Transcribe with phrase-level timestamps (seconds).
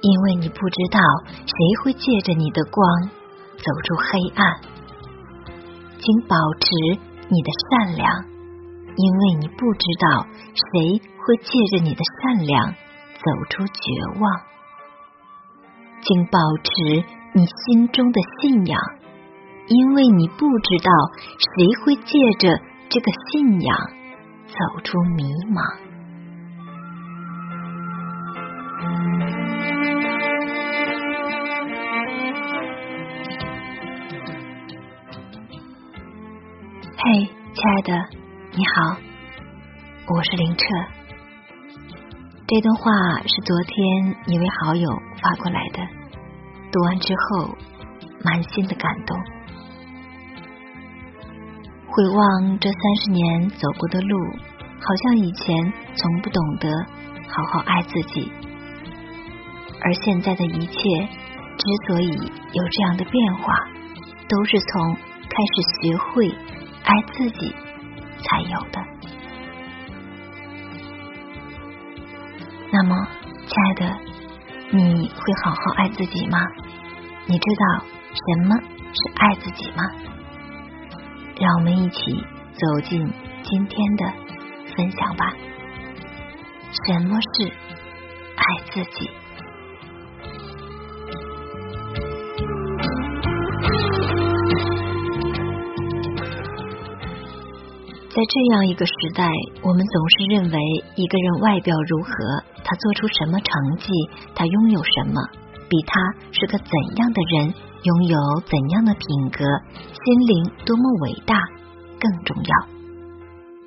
[0.00, 1.00] 因为你不知道
[1.46, 3.10] 谁会借着你的光
[3.56, 4.60] 走出黑暗。
[5.98, 6.70] 请保持
[7.28, 8.24] 你的善良，
[8.96, 14.40] 因为你不知道谁会借着你的善良走出绝望。
[16.00, 18.80] 请保持你心中的信仰，
[19.68, 20.90] 因为你不知道
[21.36, 22.58] 谁会借着
[22.88, 23.76] 这个信仰
[24.46, 25.89] 走出迷茫。
[28.82, 28.86] 嘿，
[37.52, 37.92] 亲爱的，
[38.52, 38.96] 你好，
[40.06, 40.64] 我是林澈。
[42.46, 44.88] 这段话是昨天一位好友
[45.20, 45.86] 发过来的，
[46.72, 47.54] 读完之后
[48.24, 49.14] 满心的感动。
[51.86, 54.16] 回望这三十年走过的路，
[54.80, 56.70] 好像以前从不懂得
[57.28, 58.32] 好好爱自己，
[59.82, 60.78] 而现在的一切
[61.56, 63.52] 之所以有这样的变化，
[64.28, 66.34] 都是从开始学会。
[66.82, 67.54] 爱自己
[68.24, 68.82] 才有的。
[72.72, 73.06] 那么，
[73.46, 73.98] 亲爱的，
[74.70, 76.38] 你会好好爱自己吗？
[77.26, 77.84] 你知道
[78.14, 79.84] 什么是爱自己吗？
[81.38, 84.12] 让我们一起走进今天的
[84.74, 85.32] 分享吧。
[86.86, 87.52] 什么是
[88.36, 89.10] 爱自己？
[98.10, 99.30] 在这样一个时代，
[99.62, 100.58] 我们总是认为
[100.96, 102.10] 一个人外表如何，
[102.64, 103.86] 他做出什么成绩，
[104.34, 105.14] 他拥有什么，
[105.68, 105.94] 比他
[106.32, 109.46] 是个怎样的人，拥有怎样的品格，
[109.94, 111.38] 心灵多么伟大
[112.00, 112.66] 更重要。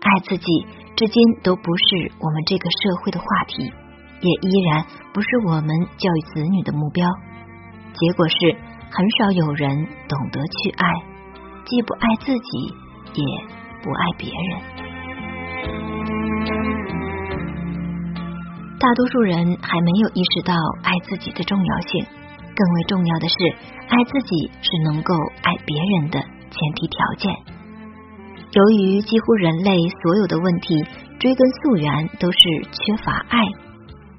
[0.00, 3.62] 爱自己至今都不是我们这个社会的话题，
[4.22, 5.68] 也依然不是我们
[5.98, 7.06] 教育子女的目标。
[7.92, 8.56] 结果是，
[8.90, 10.88] 很少有人懂得去爱，
[11.66, 12.74] 既不爱自己，
[13.12, 13.59] 也。
[13.82, 14.60] 不爱别人，
[18.78, 22.04] 大多数人还没有意识到爱自己的重要性。
[22.54, 23.34] 更为重要的是，
[23.88, 27.32] 爱自己是能够爱别人的前提条件。
[28.52, 30.84] 由于几乎人类所有的问题
[31.18, 32.38] 追根溯源都是
[32.72, 33.46] 缺乏爱，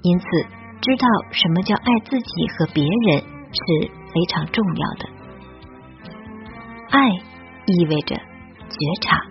[0.02, 0.26] 因此
[0.82, 5.10] 知道什么叫爱自己和别人是非常重要的。
[6.90, 7.10] 爱
[7.68, 9.31] 意味着觉察。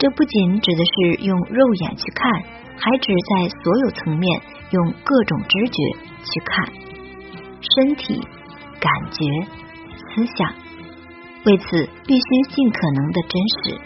[0.00, 2.32] 这不仅指的是用肉眼去看，
[2.78, 4.40] 还指在所有层面
[4.70, 5.76] 用各种知觉
[6.24, 6.72] 去看
[7.76, 8.18] 身体、
[8.80, 9.20] 感觉、
[10.08, 10.54] 思想。
[11.44, 13.78] 为此，必须尽可能的真实，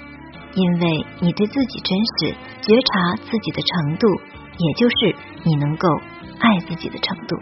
[0.55, 4.07] 因为你对自己真实，觉察自己的程度，
[4.57, 5.89] 也就是你能够
[6.39, 7.37] 爱自己的程度。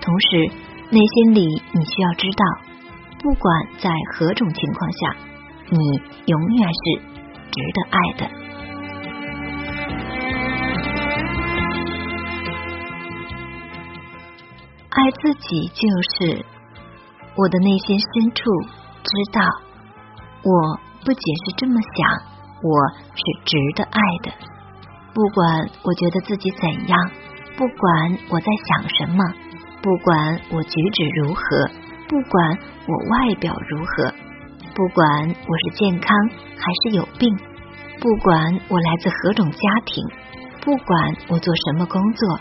[0.00, 0.38] 同时，
[0.88, 1.40] 内心里
[1.72, 2.44] 你需要知道，
[3.22, 5.16] 不管在何种情况下，
[5.68, 5.78] 你
[6.24, 7.13] 永远是。
[7.54, 8.26] 值得爱的，
[14.90, 15.86] 爱自己就
[16.18, 16.44] 是
[17.36, 18.42] 我的内心深处
[19.04, 19.40] 知道，
[20.42, 22.10] 我不仅是这么想，
[22.60, 24.32] 我是值得爱的。
[25.14, 27.10] 不管我觉得自己怎样，
[27.56, 29.22] 不管我在想什么，
[29.80, 31.70] 不管我举止如何，
[32.08, 34.23] 不管我外表如何。
[34.74, 36.16] 不管我是健康
[36.56, 37.32] 还是有病，
[38.00, 40.04] 不管我来自何种家庭，
[40.62, 42.40] 不管我做什么工作，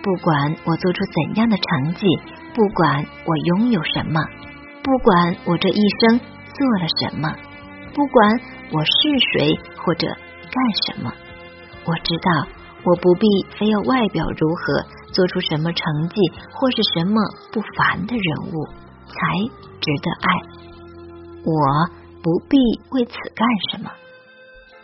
[0.00, 2.06] 不管我做出怎样的成绩，
[2.54, 4.20] 不管我拥有什么，
[4.84, 7.34] 不管我这一生做了什么，
[7.92, 8.92] 不管我是
[9.32, 10.54] 谁或者干
[10.86, 11.12] 什么，
[11.84, 12.46] 我知道
[12.84, 13.26] 我不必
[13.58, 16.14] 非要外表如何，做出什么成绩
[16.52, 17.20] 或是什么
[17.52, 18.66] 不凡的人物
[19.08, 19.14] 才
[19.80, 20.71] 值得爱。
[21.44, 21.88] 我
[22.22, 22.56] 不必
[22.90, 23.90] 为此干什么。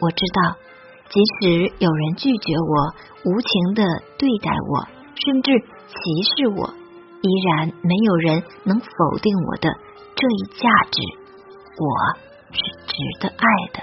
[0.00, 0.56] 我知道，
[1.08, 2.94] 即使有人拒绝我、
[3.25, 3.82] 无情的
[4.19, 5.52] 对待我，甚至
[5.88, 5.94] 歧
[6.37, 6.75] 视我，
[7.22, 9.70] 依然没有人能否定我的
[10.14, 11.00] 这一价值。
[11.81, 11.87] 我
[12.52, 13.82] 是值得爱的。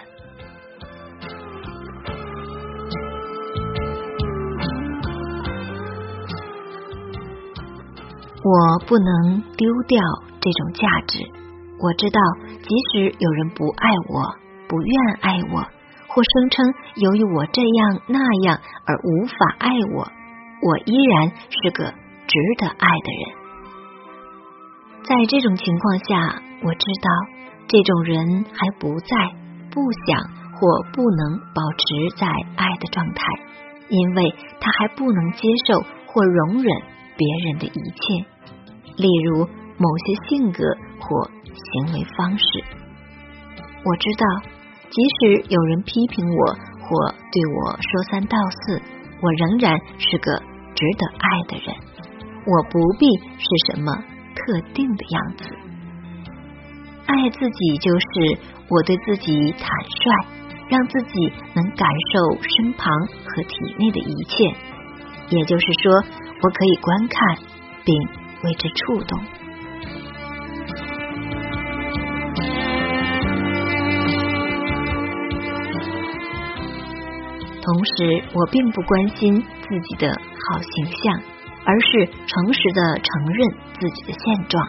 [8.44, 10.00] 我不能丢掉
[10.39, 11.45] 这种价值。
[11.77, 12.19] 我知道，
[12.62, 14.36] 即使有人不爱我、
[14.68, 15.60] 不愿爱我，
[16.07, 20.07] 或声称由于我这样那样而无法爱我，
[20.62, 21.83] 我依然是个
[22.27, 23.45] 值得爱的人。
[25.04, 27.10] 在这种情况下，我知道
[27.68, 29.16] 这种人还不在、
[29.69, 30.18] 不想
[30.54, 32.25] 或不能保持在
[32.56, 33.22] 爱的状态，
[33.89, 36.81] 因为他还不能接受或容忍
[37.18, 38.25] 别人的一切，
[38.98, 40.63] 例如某些性格
[41.00, 42.45] 或行为方式。
[43.83, 44.50] 我知道，
[44.89, 48.81] 即使有人批评我或对我说三道四，
[49.22, 50.31] 我仍然是个
[50.74, 51.75] 值得爱的人。
[52.45, 53.06] 我不必
[53.38, 53.92] 是什么
[54.36, 55.44] 特定的样子。
[57.07, 58.06] 爱自己就是
[58.69, 60.27] 我对自己坦率，
[60.69, 62.92] 让自己能感受身旁
[63.25, 64.56] 和体内的一切。
[65.30, 67.38] 也就是说，我可以观看
[67.83, 67.95] 并
[68.44, 69.19] 为之触动。
[77.66, 81.20] 同时，我并不关心自己的好形象，
[81.66, 84.64] 而是诚实的承认自己的现状。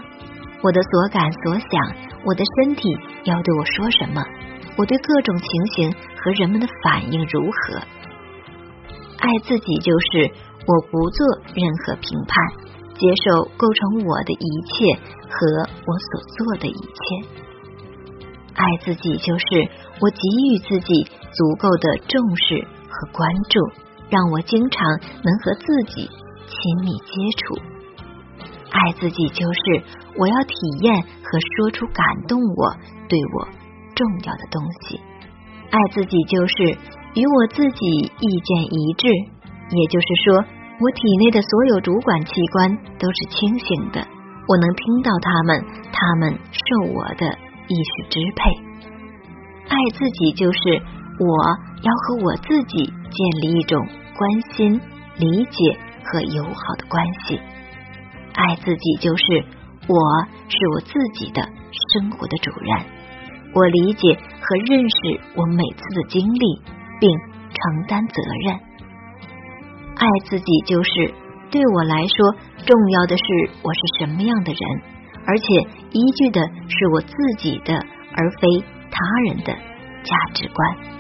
[0.62, 2.06] 我的所感所想。
[2.25, 2.88] 我的身体
[3.22, 4.20] 要对我说什么？
[4.76, 7.78] 我对各种情形和人们的反应如何？
[9.20, 10.32] 爱自己就是
[10.66, 12.42] 我不做任何评判，
[12.99, 14.99] 接受构成我的一切
[15.31, 17.28] 和我所做的一切。
[18.54, 19.69] 爱自己就是
[20.00, 20.19] 我给
[20.50, 22.66] 予自己足够的重视
[22.96, 23.60] 和关注，
[24.08, 24.87] 让我经常
[25.22, 27.60] 能和自己亲密接触。
[28.70, 29.84] 爱自己就是
[30.19, 32.76] 我要体验和说出感动我、
[33.08, 33.48] 对我
[33.94, 35.00] 重要的东西。
[35.70, 36.54] 爱自己就是
[37.14, 39.08] 与我自己意见一致，
[39.70, 40.44] 也就是说，
[40.81, 44.06] 我体内的所有主管器官都是清醒的，
[44.49, 47.26] 我能听到他们，他们受我的
[47.69, 48.50] 意识支配。
[49.69, 50.58] 爱自己就是
[51.18, 53.86] 我要和我自己建立一种
[54.16, 54.80] 关心、
[55.16, 57.40] 理解和友好的关系。
[58.34, 59.44] 爱自己就是
[59.88, 59.96] 我
[60.48, 61.42] 是我自己的
[61.92, 62.84] 生活的主人，
[63.54, 66.60] 我理解和认识我每次的经历，
[67.00, 68.54] 并承担责任。
[69.96, 71.14] 爱自己就是
[71.50, 72.34] 对我来说
[72.66, 73.24] 重要的是
[73.62, 74.82] 我是什么样的人，
[75.26, 75.44] 而且
[75.92, 78.98] 依据的是我自己的而非他
[79.28, 79.54] 人的
[80.04, 80.95] 价值观。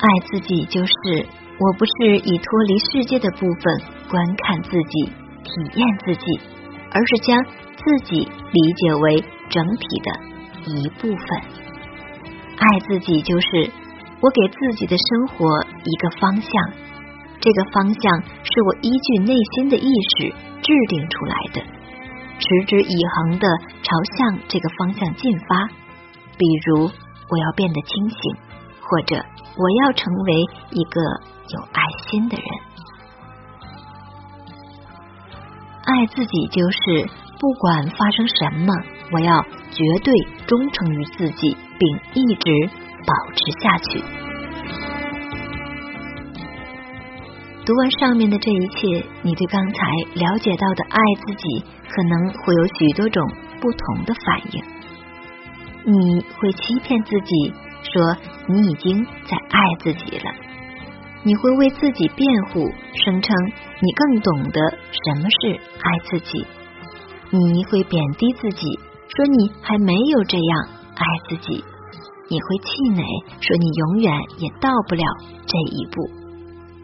[0.00, 1.26] 爱自己就是，
[1.58, 5.04] 我不是以脱离世界的部分观看自己、
[5.44, 6.40] 体验自己，
[6.90, 11.42] 而是将自己理解为整体的一部分。
[12.56, 13.70] 爱自己就是，
[14.22, 15.46] 我给自己的生活
[15.84, 16.50] 一个方向，
[17.40, 20.30] 这个方向是我依据内心的意识
[20.62, 21.60] 制定出来的，
[22.38, 23.46] 持之以恒的
[23.82, 25.68] 朝向这个方向进发。
[26.38, 26.90] 比如，
[27.28, 28.36] 我要变得清醒，
[28.90, 29.16] 或者。
[29.56, 30.32] 我要成为
[30.70, 31.00] 一个
[31.48, 32.46] 有爱心的人，
[35.84, 38.72] 爱自己就是不管发生什么，
[39.12, 39.42] 我要
[39.72, 40.14] 绝对
[40.46, 42.70] 忠诚于自己，并一直
[43.04, 44.02] 保持下去。
[47.66, 53.28] 读完上面的这一切，你对刚才了解到的爱自己，可能会有许多种
[53.60, 54.64] 不同的反应。
[55.84, 57.52] 你会欺骗自己。
[57.82, 58.16] 说
[58.48, 60.24] 你已经在爱自己了，
[61.24, 62.68] 你会为自己辩护，
[63.04, 63.34] 声称
[63.80, 66.46] 你更懂得什么是爱自己。
[67.30, 68.78] 你会贬低自己，
[69.16, 71.64] 说你还没有这样爱自己。
[72.28, 73.02] 你会气馁，
[73.40, 75.02] 说你永远也到不了
[75.46, 76.10] 这一步。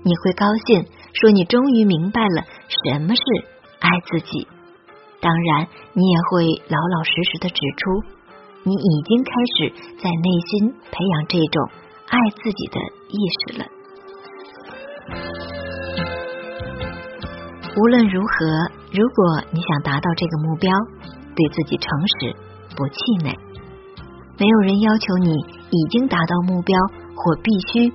[0.03, 3.23] 你会高兴，说你终于明白了什么是
[3.81, 4.49] 爱自己。
[5.21, 8.16] 当然，你也会老老实实的指出。
[8.67, 9.71] 你已经开始
[10.03, 11.71] 在内心培养这种
[12.09, 13.65] 爱自己的意识了。
[17.79, 20.73] 无论如何，如果你想达到这个目标，
[21.37, 21.87] 对自己诚
[22.19, 22.35] 实，
[22.75, 23.39] 不气馁。
[24.37, 25.31] 没有人要求你
[25.71, 26.77] 已经达到目标，
[27.15, 27.93] 或必须迅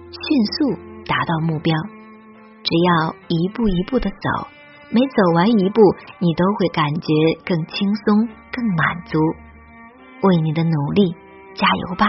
[0.55, 1.75] 速达到目标。
[2.63, 4.47] 只要一步一步的走，
[4.89, 5.81] 每走完一步，
[6.19, 7.11] 你都会感觉
[7.43, 9.19] 更轻松、更满足。
[10.21, 11.15] 为你的努力
[11.55, 12.07] 加油吧！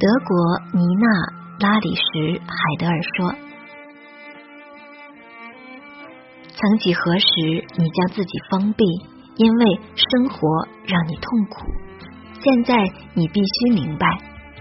[0.00, 1.08] 德国尼娜
[1.58, 3.34] 拉里什海德尔说
[6.54, 7.26] ：“曾几何时，
[7.76, 8.84] 你将自己封闭，
[9.36, 11.66] 因为生活让你痛苦。
[12.40, 12.76] 现在
[13.14, 14.06] 你必须明白，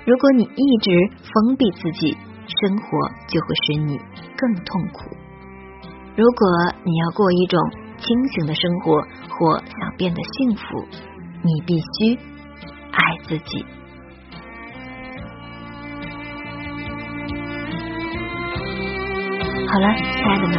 [0.08, 0.92] 如果你一直
[1.22, 2.18] 封闭自己，
[2.62, 4.00] 生活就会使你
[4.36, 5.16] 更痛苦。”
[6.18, 6.48] 如果
[6.84, 7.60] 你要过一种
[8.00, 10.84] 清醒的生活，或想变得幸福，
[11.44, 12.18] 你必须
[12.92, 13.64] 爱自己。
[19.68, 20.58] 好了，亲爱的们，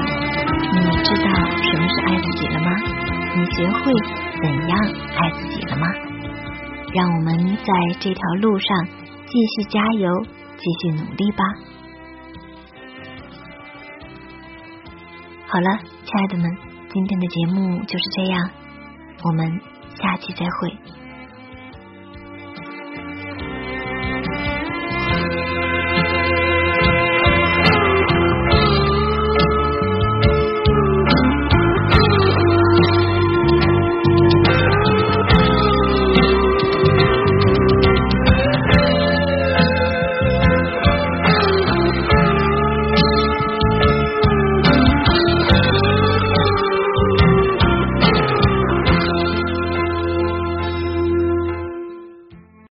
[0.74, 2.70] 你知道什么是爱自己了吗？
[3.34, 3.92] 你学会
[4.40, 4.78] 怎样
[5.16, 5.88] 爱自己了吗？
[6.94, 8.86] 让我们在这条路上
[9.26, 10.08] 继续加油，
[10.56, 11.42] 继续努力吧。
[15.50, 16.57] 好了，亲爱的们，
[16.93, 18.50] 今天的节目就是这样，
[19.25, 19.61] 我们
[19.95, 20.76] 下期再会。